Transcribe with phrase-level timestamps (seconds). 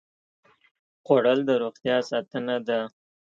[1.05, 2.79] خوړل د روغتیا ساتنه ده